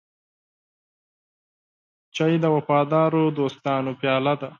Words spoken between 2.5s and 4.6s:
وفادارو دوستانو پیاله ده.